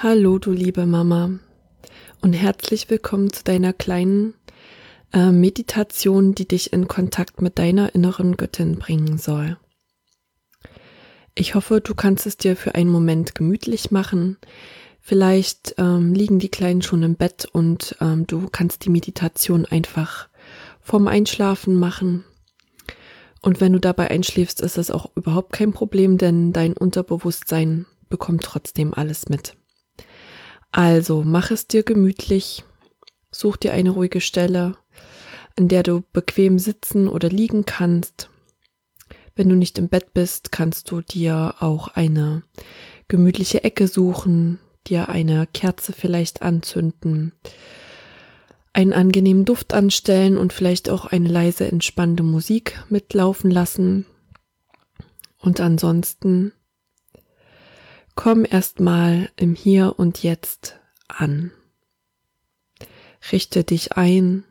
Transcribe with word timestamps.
Hallo, 0.00 0.38
du 0.38 0.52
liebe 0.52 0.86
Mama, 0.86 1.40
und 2.20 2.32
herzlich 2.32 2.88
willkommen 2.88 3.32
zu 3.32 3.42
deiner 3.42 3.72
kleinen 3.72 4.34
äh, 5.12 5.32
Meditation, 5.32 6.36
die 6.36 6.46
dich 6.46 6.72
in 6.72 6.86
Kontakt 6.86 7.42
mit 7.42 7.58
deiner 7.58 7.96
inneren 7.96 8.36
Göttin 8.36 8.78
bringen 8.78 9.18
soll. 9.18 9.58
Ich 11.34 11.56
hoffe, 11.56 11.80
du 11.80 11.96
kannst 11.96 12.26
es 12.26 12.36
dir 12.36 12.54
für 12.54 12.76
einen 12.76 12.90
Moment 12.90 13.34
gemütlich 13.34 13.90
machen. 13.90 14.36
Vielleicht 15.00 15.74
ähm, 15.78 16.14
liegen 16.14 16.38
die 16.38 16.48
Kleinen 16.48 16.82
schon 16.82 17.02
im 17.02 17.16
Bett 17.16 17.48
und 17.50 17.96
ähm, 18.00 18.24
du 18.24 18.46
kannst 18.52 18.84
die 18.84 18.90
Meditation 18.90 19.66
einfach 19.66 20.28
vorm 20.80 21.08
Einschlafen 21.08 21.74
machen. 21.74 22.24
Und 23.42 23.60
wenn 23.60 23.72
du 23.72 23.80
dabei 23.80 24.12
einschläfst, 24.12 24.60
ist 24.60 24.78
das 24.78 24.92
auch 24.92 25.10
überhaupt 25.16 25.52
kein 25.52 25.72
Problem, 25.72 26.18
denn 26.18 26.52
dein 26.52 26.74
Unterbewusstsein 26.74 27.86
bekommt 28.08 28.44
trotzdem 28.44 28.94
alles 28.94 29.28
mit. 29.28 29.57
Also 30.70 31.22
mach 31.24 31.50
es 31.50 31.66
dir 31.66 31.82
gemütlich, 31.82 32.64
such 33.30 33.56
dir 33.56 33.72
eine 33.72 33.90
ruhige 33.90 34.20
Stelle, 34.20 34.76
in 35.56 35.68
der 35.68 35.82
du 35.82 36.02
bequem 36.12 36.58
sitzen 36.58 37.08
oder 37.08 37.28
liegen 37.28 37.64
kannst. 37.64 38.30
Wenn 39.34 39.48
du 39.48 39.56
nicht 39.56 39.78
im 39.78 39.88
Bett 39.88 40.12
bist, 40.14 40.52
kannst 40.52 40.90
du 40.90 41.00
dir 41.00 41.54
auch 41.60 41.88
eine 41.88 42.42
gemütliche 43.08 43.64
Ecke 43.64 43.88
suchen, 43.88 44.58
dir 44.86 45.08
eine 45.08 45.46
Kerze 45.46 45.92
vielleicht 45.92 46.42
anzünden, 46.42 47.32
einen 48.72 48.92
angenehmen 48.92 49.44
Duft 49.44 49.74
anstellen 49.74 50.36
und 50.36 50.52
vielleicht 50.52 50.90
auch 50.90 51.06
eine 51.06 51.28
leise 51.28 51.66
entspannende 51.66 52.22
Musik 52.22 52.84
mitlaufen 52.88 53.50
lassen. 53.50 54.06
Und 55.38 55.60
ansonsten 55.60 56.52
Komm 58.20 58.44
erstmal 58.44 59.30
im 59.36 59.54
Hier 59.54 59.94
und 59.96 60.24
Jetzt 60.24 60.80
an. 61.06 61.52
Richte 63.30 63.62
dich 63.62 63.92
ein. 63.92 64.42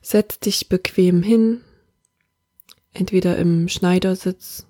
Setz 0.00 0.38
dich 0.38 0.68
bequem 0.68 1.24
hin, 1.24 1.62
entweder 2.92 3.36
im 3.36 3.66
Schneidersitz. 3.66 4.68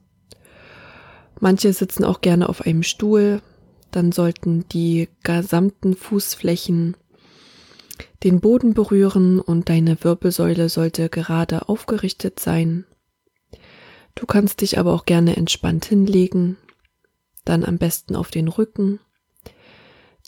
Manche 1.39 1.71
sitzen 1.75 2.03
auch 2.03 2.23
gerne 2.23 2.49
auf 2.49 2.63
einem 2.63 2.83
Stuhl. 2.83 3.43
Dann 3.91 4.11
sollten 4.11 4.67
die 4.71 5.11
gesamten 5.23 5.95
Fußflächen 5.95 6.97
den 8.23 8.41
Boden 8.41 8.73
berühren 8.73 9.39
und 9.39 9.69
deine 9.69 10.03
Wirbelsäule 10.03 10.71
sollte 10.71 11.11
gerade 11.11 11.69
aufgerichtet 11.69 12.41
sein. 12.41 12.87
Du 14.15 14.27
kannst 14.27 14.61
dich 14.61 14.79
aber 14.79 14.93
auch 14.93 15.05
gerne 15.05 15.37
entspannt 15.37 15.85
hinlegen, 15.87 16.57
dann 17.45 17.65
am 17.65 17.79
besten 17.79 18.17
auf 18.17 18.31
den 18.31 18.49
Rücken, 18.49 19.01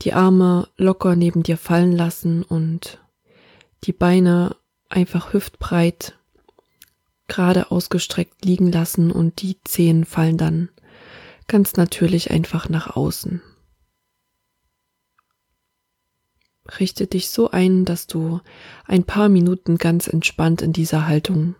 die 0.02 0.12
Arme 0.12 0.68
locker 0.76 1.16
neben 1.16 1.42
dir 1.42 1.56
fallen 1.56 1.92
lassen 1.92 2.42
und 2.42 3.00
die 3.84 3.92
Beine 3.92 4.56
einfach 4.88 5.32
hüftbreit 5.32 6.18
gerade 7.28 7.70
ausgestreckt 7.70 8.44
liegen 8.44 8.70
lassen 8.70 9.10
und 9.10 9.42
die 9.42 9.58
Zehen 9.64 10.04
fallen 10.04 10.36
dann 10.36 10.68
ganz 11.48 11.74
natürlich 11.74 12.30
einfach 12.30 12.68
nach 12.68 12.96
außen. 12.96 13.42
Richte 16.78 17.06
dich 17.06 17.30
so 17.30 17.50
ein, 17.50 17.84
dass 17.84 18.06
du 18.06 18.40
ein 18.84 19.04
paar 19.04 19.28
Minuten 19.28 19.78
ganz 19.78 20.08
entspannt 20.08 20.62
in 20.62 20.72
dieser 20.72 21.06
Haltung 21.06 21.54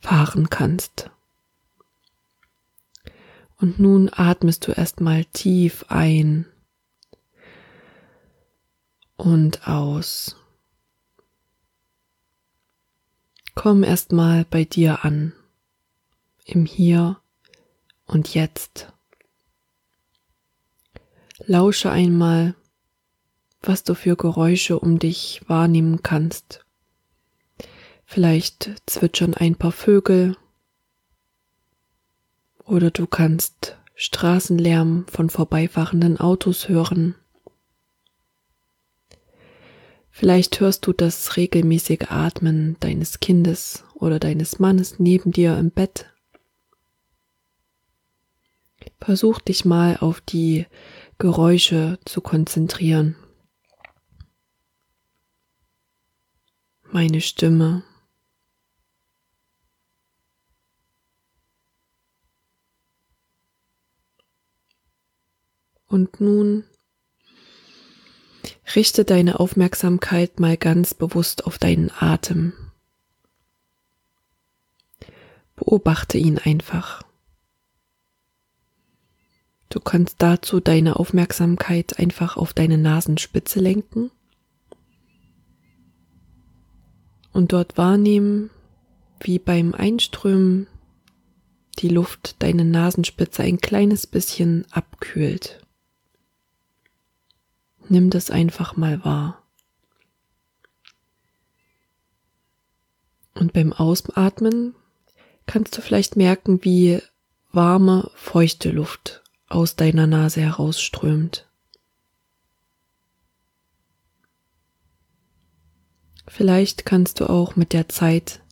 fahren 0.00 0.48
kannst. 0.48 1.10
Und 3.60 3.80
nun 3.80 4.08
atmest 4.12 4.66
du 4.66 4.72
erstmal 4.72 5.24
tief 5.24 5.84
ein 5.88 6.46
und 9.16 9.66
aus. 9.66 10.36
Komm 13.56 13.82
erstmal 13.82 14.44
bei 14.44 14.64
dir 14.64 15.04
an, 15.04 15.32
im 16.44 16.64
Hier 16.66 17.20
und 18.06 18.32
Jetzt. 18.32 18.92
Lausche 21.44 21.90
einmal, 21.90 22.54
was 23.60 23.82
du 23.82 23.94
für 23.94 24.16
Geräusche 24.16 24.78
um 24.78 25.00
dich 25.00 25.42
wahrnehmen 25.48 26.04
kannst. 26.04 26.64
Vielleicht 28.04 28.70
zwitschern 28.86 29.34
ein 29.34 29.56
paar 29.56 29.72
Vögel 29.72 30.36
oder 32.68 32.90
du 32.90 33.06
kannst 33.06 33.76
Straßenlärm 33.94 35.06
von 35.08 35.30
vorbeifahrenden 35.30 36.18
Autos 36.18 36.68
hören. 36.68 37.14
Vielleicht 40.10 40.60
hörst 40.60 40.86
du 40.86 40.92
das 40.92 41.36
regelmäßige 41.36 42.06
Atmen 42.08 42.76
deines 42.80 43.20
Kindes 43.20 43.84
oder 43.94 44.18
deines 44.18 44.58
Mannes 44.58 44.98
neben 44.98 45.32
dir 45.32 45.56
im 45.56 45.70
Bett. 45.70 46.06
Versuch 49.00 49.40
dich 49.40 49.64
mal 49.64 49.96
auf 49.98 50.20
die 50.20 50.66
Geräusche 51.18 51.98
zu 52.04 52.20
konzentrieren. 52.20 53.16
Meine 56.90 57.20
Stimme. 57.20 57.84
Und 65.88 66.20
nun 66.20 66.64
richte 68.74 69.04
deine 69.04 69.40
Aufmerksamkeit 69.40 70.38
mal 70.38 70.56
ganz 70.56 70.94
bewusst 70.94 71.46
auf 71.46 71.58
deinen 71.58 71.90
Atem. 71.98 72.52
Beobachte 75.56 76.18
ihn 76.18 76.38
einfach. 76.38 77.02
Du 79.70 79.80
kannst 79.80 80.16
dazu 80.18 80.60
deine 80.60 80.96
Aufmerksamkeit 80.96 81.98
einfach 81.98 82.36
auf 82.36 82.54
deine 82.54 82.78
Nasenspitze 82.78 83.60
lenken 83.60 84.10
und 87.32 87.52
dort 87.52 87.76
wahrnehmen, 87.76 88.50
wie 89.20 89.38
beim 89.38 89.74
Einströmen 89.74 90.66
die 91.80 91.88
Luft 91.88 92.36
deine 92.42 92.64
Nasenspitze 92.64 93.42
ein 93.42 93.58
kleines 93.58 94.06
bisschen 94.06 94.64
abkühlt. 94.70 95.60
Nimm 97.88 98.10
das 98.10 98.30
einfach 98.30 98.76
mal 98.76 99.04
wahr. 99.04 99.42
Und 103.34 103.52
beim 103.52 103.72
Ausatmen 103.72 104.74
kannst 105.46 105.76
du 105.76 105.80
vielleicht 105.80 106.16
merken, 106.16 106.64
wie 106.64 107.00
warme, 107.52 108.10
feuchte 108.14 108.70
Luft 108.70 109.22
aus 109.48 109.76
deiner 109.76 110.06
Nase 110.06 110.40
herausströmt. 110.40 111.48
Vielleicht 116.26 116.84
kannst 116.84 117.20
du 117.20 117.30
auch 117.30 117.56
mit 117.56 117.72
der 117.72 117.88
Zeit 117.88 118.42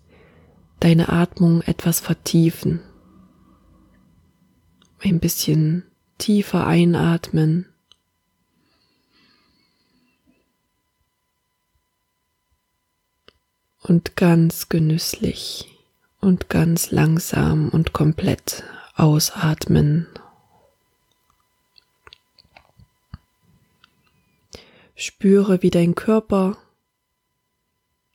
deine 0.81 1.11
Atmung 1.11 1.61
etwas 1.63 2.01
vertiefen. 2.01 2.81
Ein 5.03 5.21
bisschen 5.21 5.85
tiefer 6.17 6.67
einatmen 6.67 7.67
und 13.87 14.17
ganz 14.17 14.69
genüsslich 14.69 15.69
und 16.21 16.49
ganz 16.49 16.91
langsam 16.91 17.69
und 17.69 17.93
komplett 17.93 18.65
ausatmen. 18.97 20.09
Spüre, 24.97 25.63
wie 25.63 25.71
dein 25.71 25.95
Körper 25.95 26.59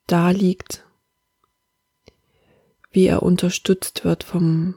da 0.07 0.31
liegt, 0.31 0.83
wie 2.91 3.06
er 3.06 3.24
unterstützt 3.24 4.03
wird 4.03 4.25
vom 4.25 4.75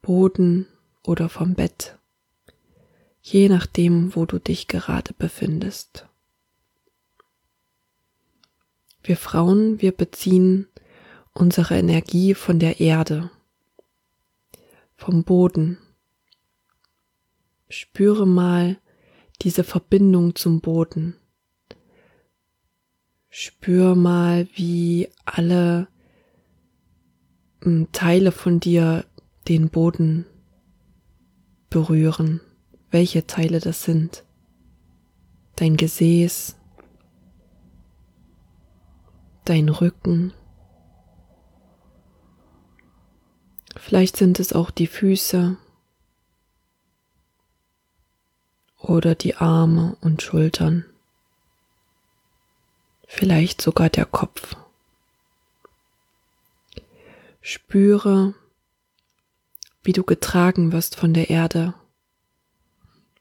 Boden 0.00 0.66
oder 1.02 1.28
vom 1.28 1.54
Bett, 1.54 1.98
je 3.20 3.50
nachdem, 3.50 4.16
wo 4.16 4.24
du 4.24 4.38
dich 4.38 4.66
gerade 4.66 5.12
befindest. 5.12 6.06
Wir 9.02 9.16
Frauen, 9.16 9.80
wir 9.82 9.92
beziehen 9.92 10.68
unsere 11.32 11.76
Energie 11.76 12.34
von 12.34 12.58
der 12.58 12.78
Erde, 12.78 13.30
vom 14.94 15.24
Boden. 15.24 15.78
Spüre 17.68 18.26
mal 18.26 18.78
diese 19.40 19.64
Verbindung 19.64 20.36
zum 20.36 20.60
Boden. 20.60 21.16
Spür 23.28 23.96
mal, 23.96 24.46
wie 24.54 25.08
alle 25.24 25.88
hm, 27.62 27.88
Teile 27.90 28.30
von 28.30 28.60
dir 28.60 29.04
den 29.48 29.70
Boden 29.70 30.26
berühren, 31.70 32.40
welche 32.90 33.26
Teile 33.26 33.58
das 33.58 33.82
sind. 33.82 34.24
Dein 35.56 35.76
Gesäß, 35.76 36.56
dein 39.44 39.68
Rücken. 39.68 40.32
Vielleicht 43.76 44.16
sind 44.16 44.38
es 44.38 44.52
auch 44.52 44.70
die 44.70 44.86
Füße 44.86 45.56
oder 48.78 49.14
die 49.14 49.36
Arme 49.36 49.96
und 50.00 50.22
Schultern. 50.22 50.84
Vielleicht 53.06 53.60
sogar 53.60 53.90
der 53.90 54.06
Kopf. 54.06 54.56
Spüre, 57.40 58.34
wie 59.82 59.92
du 59.92 60.04
getragen 60.04 60.72
wirst 60.72 60.96
von 60.96 61.12
der 61.12 61.28
Erde, 61.28 61.74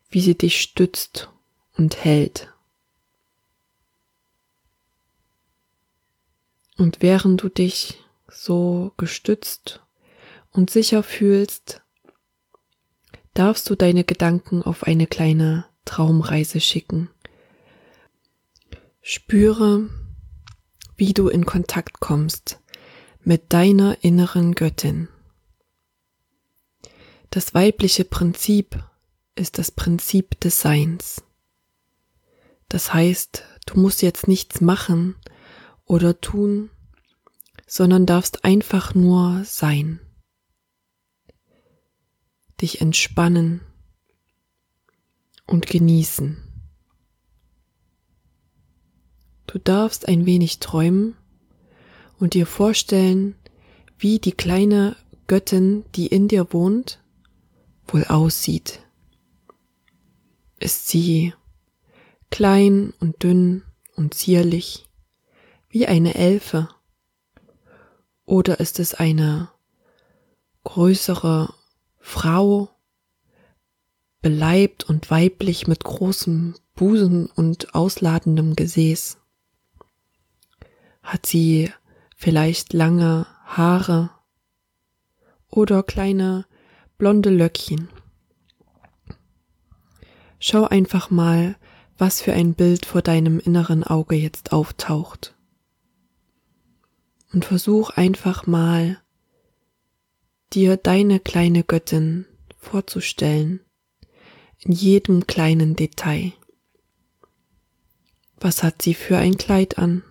wie 0.09 0.21
sie 0.21 0.37
dich 0.37 0.61
stützt 0.61 1.29
und 1.75 2.03
hält. 2.03 2.50
Und 6.81 7.03
während 7.03 7.43
du 7.43 7.49
dich 7.49 8.03
so 8.27 8.91
gestützt 8.97 9.83
und 10.49 10.71
sicher 10.71 11.03
fühlst, 11.03 11.83
darfst 13.35 13.69
du 13.69 13.75
deine 13.75 14.03
Gedanken 14.03 14.63
auf 14.63 14.85
eine 14.85 15.05
kleine 15.05 15.65
Traumreise 15.85 16.59
schicken. 16.59 17.11
Spüre, 18.99 19.91
wie 20.97 21.13
du 21.13 21.29
in 21.29 21.45
Kontakt 21.45 21.99
kommst 21.99 22.59
mit 23.23 23.53
deiner 23.53 24.03
inneren 24.03 24.55
Göttin. 24.55 25.07
Das 27.29 27.53
weibliche 27.53 28.05
Prinzip 28.05 28.83
ist 29.35 29.59
das 29.59 29.69
Prinzip 29.69 30.39
des 30.39 30.61
Seins. 30.61 31.21
Das 32.69 32.91
heißt, 32.91 33.43
du 33.67 33.79
musst 33.79 34.01
jetzt 34.01 34.27
nichts 34.27 34.61
machen 34.61 35.15
oder 35.91 36.21
tun, 36.21 36.69
sondern 37.67 38.05
darfst 38.05 38.45
einfach 38.45 38.95
nur 38.95 39.43
sein. 39.43 39.99
Dich 42.61 42.79
entspannen 42.79 43.59
und 45.47 45.67
genießen. 45.67 46.37
Du 49.47 49.59
darfst 49.59 50.07
ein 50.07 50.25
wenig 50.25 50.59
träumen 50.59 51.17
und 52.17 52.35
dir 52.35 52.45
vorstellen, 52.45 53.35
wie 53.97 54.19
die 54.19 54.31
kleine 54.31 54.95
Göttin, 55.27 55.83
die 55.95 56.07
in 56.07 56.29
dir 56.29 56.53
wohnt, 56.53 57.03
wohl 57.85 58.05
aussieht. 58.05 58.79
Ist 60.57 60.87
sie 60.87 61.33
klein 62.29 62.93
und 63.01 63.23
dünn 63.23 63.63
und 63.97 64.13
zierlich, 64.13 64.87
wie 65.71 65.87
eine 65.87 66.15
Elfe? 66.15 66.69
Oder 68.25 68.59
ist 68.59 68.79
es 68.79 68.93
eine 68.93 69.49
größere 70.63 71.53
Frau, 71.99 72.69
beleibt 74.21 74.83
und 74.83 75.09
weiblich 75.09 75.67
mit 75.67 75.83
großem 75.83 76.55
Busen 76.75 77.25
und 77.27 77.73
ausladendem 77.73 78.55
Gesäß? 78.55 79.17
Hat 81.01 81.25
sie 81.25 81.71
vielleicht 82.15 82.73
lange 82.73 83.25
Haare 83.45 84.11
oder 85.49 85.83
kleine 85.83 86.45
blonde 86.97 87.31
Löckchen. 87.31 87.89
Schau 90.39 90.65
einfach 90.65 91.09
mal, 91.09 91.55
was 91.97 92.21
für 92.21 92.33
ein 92.33 92.53
Bild 92.53 92.85
vor 92.85 93.01
deinem 93.01 93.39
inneren 93.39 93.83
Auge 93.83 94.15
jetzt 94.15 94.53
auftaucht. 94.53 95.35
Und 97.33 97.45
versuch 97.45 97.91
einfach 97.91 98.45
mal, 98.45 99.01
dir 100.53 100.75
deine 100.77 101.19
kleine 101.19 101.63
Göttin 101.63 102.25
vorzustellen, 102.57 103.61
in 104.59 104.73
jedem 104.73 105.27
kleinen 105.27 105.75
Detail. 105.75 106.33
Was 108.37 108.63
hat 108.63 108.81
sie 108.81 108.93
für 108.93 109.17
ein 109.17 109.37
Kleid 109.37 109.77
an? 109.77 110.03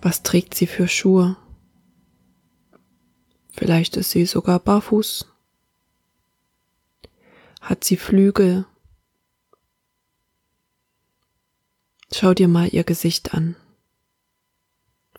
Was 0.00 0.22
trägt 0.22 0.54
sie 0.54 0.66
für 0.66 0.88
Schuhe? 0.88 1.36
Vielleicht 3.50 3.96
ist 3.96 4.10
sie 4.10 4.24
sogar 4.24 4.58
barfuß. 4.58 5.26
Hat 7.60 7.84
sie 7.84 7.96
Flügel? 7.96 8.66
Schau 12.12 12.32
dir 12.32 12.48
mal 12.48 12.68
ihr 12.68 12.84
Gesicht 12.84 13.34
an. 13.34 13.56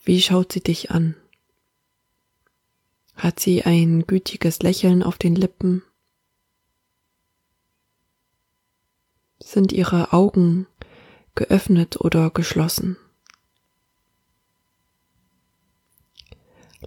Wie 0.03 0.21
schaut 0.21 0.53
sie 0.53 0.61
dich 0.61 0.91
an? 0.91 1.15
Hat 3.15 3.39
sie 3.39 3.63
ein 3.63 4.07
gütiges 4.07 4.61
Lächeln 4.61 5.03
auf 5.03 5.17
den 5.17 5.35
Lippen? 5.35 5.83
Sind 9.41 9.71
ihre 9.71 10.13
Augen 10.13 10.67
geöffnet 11.35 11.99
oder 11.99 12.29
geschlossen? 12.29 12.97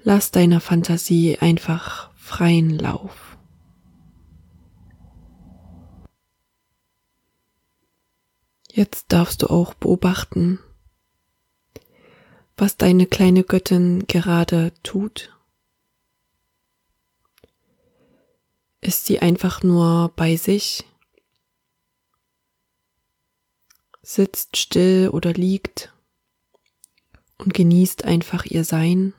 Lass 0.05 0.31
deiner 0.31 0.61
Fantasie 0.61 1.39
einfach 1.39 2.13
freien 2.17 2.71
Lauf. 2.71 3.37
Jetzt 8.71 9.13
darfst 9.13 9.43
du 9.43 9.49
auch 9.49 9.75
beobachten, 9.75 10.59
was 12.57 12.77
deine 12.77 13.07
kleine 13.07 13.45
Göttin 13.45 14.07
gerade 14.07 14.73
tut. 14.83 15.37
Ist 18.81 19.07
sie 19.07 19.21
einfach 19.21 19.63
nur 19.63 20.13
bei 20.17 20.37
sich? 20.37 20.85
Sitzt 24.03 24.57
still 24.57 25.09
oder 25.13 25.33
liegt 25.33 25.93
und 27.39 27.55
genießt 27.55 28.05
einfach 28.05 28.45
ihr 28.45 28.65
Sein? 28.65 29.15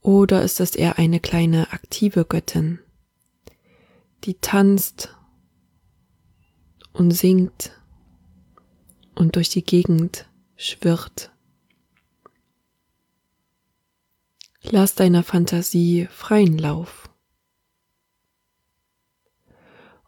Oder 0.00 0.42
ist 0.42 0.60
es 0.60 0.74
eher 0.74 0.98
eine 0.98 1.20
kleine 1.20 1.72
aktive 1.72 2.24
Göttin, 2.24 2.80
die 4.24 4.34
tanzt 4.34 5.16
und 6.92 7.12
singt 7.12 7.72
und 9.14 9.36
durch 9.36 9.48
die 9.48 9.64
Gegend 9.64 10.28
schwirrt? 10.56 11.32
Lass 14.62 14.94
deiner 14.94 15.22
Fantasie 15.22 16.08
freien 16.10 16.58
Lauf. 16.58 17.10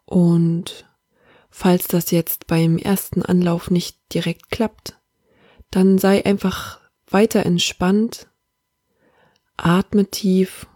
Und 0.05 0.89
falls 1.49 1.87
das 1.87 2.11
jetzt 2.11 2.47
beim 2.47 2.77
ersten 2.77 3.21
Anlauf 3.21 3.69
nicht 3.69 3.99
direkt 4.13 4.49
klappt, 4.49 4.99
dann 5.69 5.97
sei 5.97 6.25
einfach 6.25 6.79
weiter 7.09 7.45
entspannt 7.45 8.27
Atme 9.57 10.05
tief 10.09 10.67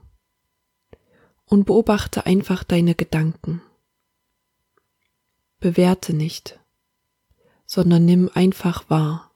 und 1.46 1.66
beobachte 1.66 2.26
einfach 2.26 2.64
deine 2.64 2.96
Gedanken. 2.96 3.62
Bewerte 5.60 6.14
nicht, 6.14 6.60
sondern 7.66 8.06
nimm 8.06 8.30
einfach 8.34 8.90
wahr, 8.90 9.31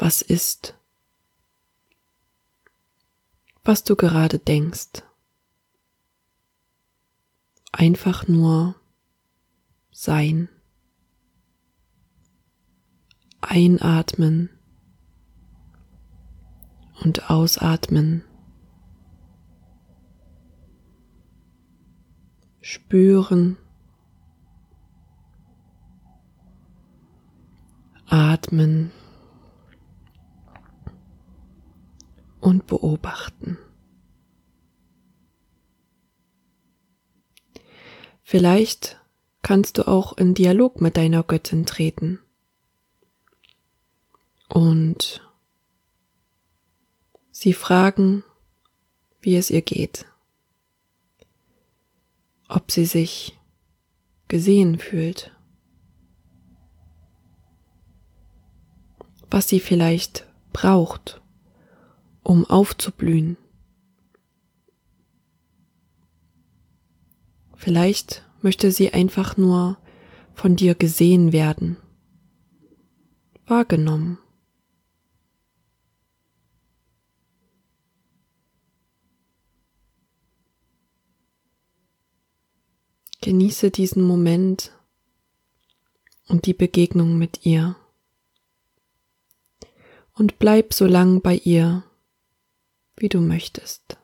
was 0.00 0.22
ist, 0.22 0.78
was 3.64 3.84
du 3.84 3.96
gerade 3.96 4.38
denkst. 4.38 5.02
Einfach 7.72 8.26
nur 8.26 8.74
sein. 9.90 10.48
Einatmen 13.42 14.50
und 17.02 17.30
ausatmen. 17.30 18.24
Spüren. 22.60 23.56
Atmen. 28.06 28.92
Und 32.40 32.66
beobachten. 32.66 33.58
Vielleicht 38.22 39.00
kannst 39.42 39.78
du 39.78 39.88
auch 39.88 40.16
in 40.16 40.34
Dialog 40.34 40.80
mit 40.80 40.96
deiner 40.96 41.22
Göttin 41.22 41.66
treten. 41.66 42.20
Und 44.48 45.28
sie 47.30 47.52
fragen, 47.52 48.24
wie 49.20 49.36
es 49.36 49.50
ihr 49.50 49.62
geht, 49.62 50.06
ob 52.48 52.70
sie 52.70 52.84
sich 52.84 53.38
gesehen 54.28 54.78
fühlt, 54.78 55.32
was 59.30 59.48
sie 59.48 59.60
vielleicht 59.60 60.26
braucht, 60.52 61.20
um 62.30 62.44
aufzublühen. 62.48 63.36
Vielleicht 67.56 68.24
möchte 68.40 68.70
sie 68.70 68.92
einfach 68.92 69.36
nur 69.36 69.78
von 70.32 70.54
dir 70.54 70.76
gesehen 70.76 71.32
werden, 71.32 71.76
wahrgenommen. 73.46 74.18
Genieße 83.22 83.72
diesen 83.72 84.04
Moment 84.04 84.70
und 86.28 86.46
die 86.46 86.54
Begegnung 86.54 87.18
mit 87.18 87.44
ihr. 87.44 87.74
Und 90.14 90.38
bleib 90.38 90.72
so 90.72 90.86
lang 90.86 91.22
bei 91.22 91.34
ihr, 91.34 91.82
wie 93.00 93.08
du 93.08 93.20
möchtest. 93.20 93.96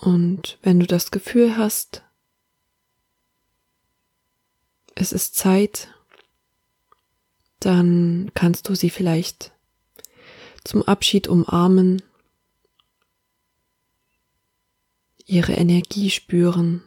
Und 0.00 0.58
wenn 0.62 0.80
du 0.80 0.86
das 0.86 1.10
Gefühl 1.10 1.56
hast, 1.56 2.02
es 4.94 5.12
ist 5.12 5.34
Zeit, 5.34 5.88
dann 7.60 8.30
kannst 8.34 8.68
du 8.68 8.74
sie 8.74 8.90
vielleicht 8.90 9.52
zum 10.62 10.82
Abschied 10.82 11.28
umarmen, 11.28 12.02
ihre 15.24 15.52
Energie 15.54 16.10
spüren, 16.10 16.82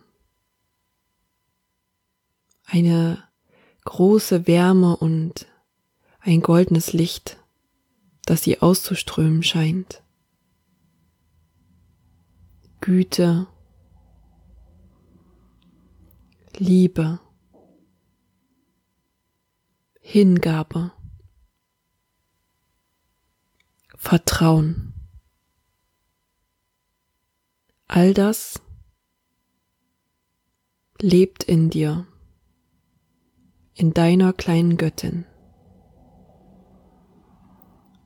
eine 2.66 3.27
große 3.88 4.48
Wärme 4.48 4.98
und 4.98 5.48
ein 6.20 6.42
goldenes 6.42 6.92
Licht, 6.92 7.38
das 8.26 8.44
sie 8.44 8.62
auszuströmen 8.62 9.44
scheint. 9.44 10.04
Güte, 12.82 13.48
Liebe, 16.58 17.22
Hingabe, 20.02 20.92
Vertrauen. 23.96 24.94
All 27.88 28.14
das 28.14 28.62
lebt 31.00 31.46
in 31.46 31.70
dir, 31.70 32.06
in 33.78 33.94
deiner 33.94 34.34
kleinen 34.34 34.78
Göttin. 34.78 35.26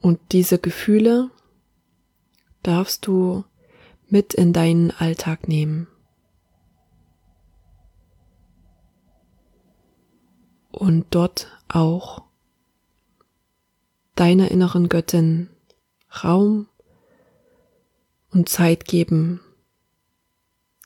Und 0.02 0.20
diese 0.34 0.60
Gefühle 0.60 1.32
darfst 2.62 3.08
du 3.08 3.46
mit 4.10 4.34
in 4.34 4.52
deinen 4.52 4.92
Alltag 4.92 5.48
nehmen. 5.48 5.88
Und 10.72 11.06
dort 11.12 11.48
auch 11.70 12.24
deiner 14.16 14.52
inneren 14.52 14.90
Göttin 14.90 15.50
Raum 16.24 16.68
und 18.32 18.50
Zeit 18.50 18.84
geben, 18.84 19.40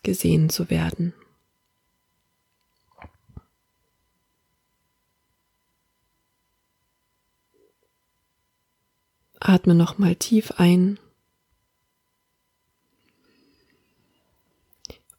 gesehen 0.04 0.50
zu 0.50 0.70
werden. 0.70 1.16
Atme 9.48 9.76
nochmal 9.76 10.16
tief 10.16 10.54
ein. 10.58 10.98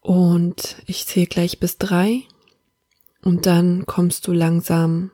Und 0.00 0.82
ich 0.86 1.06
zähle 1.06 1.28
gleich 1.28 1.60
bis 1.60 1.78
drei. 1.78 2.24
Und 3.22 3.46
dann 3.46 3.86
kommst 3.86 4.26
du 4.26 4.32
langsam 4.32 5.12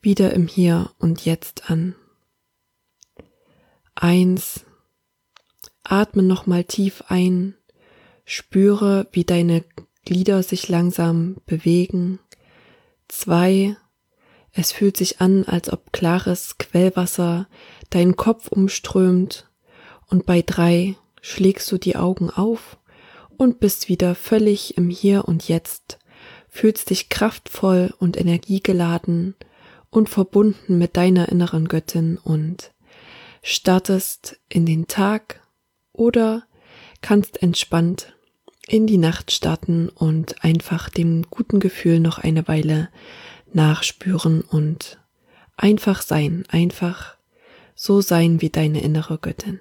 wieder 0.00 0.34
im 0.34 0.46
Hier 0.46 0.92
und 0.98 1.24
Jetzt 1.24 1.68
an. 1.68 1.96
Eins, 3.96 4.64
atme 5.82 6.22
nochmal 6.22 6.62
tief 6.62 7.02
ein, 7.08 7.56
spüre, 8.24 9.08
wie 9.10 9.24
deine 9.24 9.64
Glieder 10.04 10.44
sich 10.44 10.68
langsam 10.68 11.38
bewegen. 11.44 12.20
Zwei, 13.08 13.76
es 14.52 14.70
fühlt 14.70 14.96
sich 14.96 15.20
an, 15.20 15.44
als 15.44 15.72
ob 15.72 15.92
klares 15.92 16.58
Quellwasser 16.58 17.48
deinen 17.90 18.16
Kopf 18.16 18.48
umströmt. 18.48 19.48
Und 20.08 20.26
bei 20.26 20.42
drei 20.42 20.96
schlägst 21.20 21.70
du 21.70 21.78
die 21.78 21.96
Augen 21.96 22.30
auf 22.30 22.78
und 23.36 23.60
bist 23.60 23.88
wieder 23.88 24.14
völlig 24.14 24.76
im 24.76 24.90
Hier 24.90 25.26
und 25.26 25.48
Jetzt, 25.48 25.98
fühlst 26.48 26.90
dich 26.90 27.08
kraftvoll 27.08 27.94
und 27.98 28.16
energiegeladen 28.16 29.34
und 29.90 30.08
verbunden 30.08 30.78
mit 30.78 30.96
deiner 30.96 31.28
inneren 31.28 31.68
Göttin 31.68 32.18
und 32.18 32.72
startest 33.42 34.40
in 34.48 34.66
den 34.66 34.86
Tag 34.86 35.40
oder 35.92 36.44
kannst 37.00 37.42
entspannt 37.42 38.14
in 38.66 38.86
die 38.86 38.98
Nacht 38.98 39.32
starten 39.32 39.88
und 39.88 40.44
einfach 40.44 40.90
dem 40.90 41.22
guten 41.30 41.58
Gefühl 41.58 42.00
noch 42.00 42.18
eine 42.18 42.46
Weile 42.48 42.90
nachspüren 43.52 44.42
und 44.42 44.98
einfach 45.56 46.02
sein, 46.02 46.44
einfach 46.48 47.17
so 47.80 48.00
sein 48.00 48.40
wie 48.40 48.50
deine 48.50 48.80
innere 48.82 49.18
Göttin. 49.18 49.60